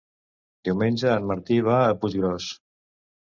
Diumenge 0.69 1.11
en 1.17 1.27
Martí 1.33 1.59
va 1.67 1.77
a 1.83 1.93
Puiggròs. 2.05 2.49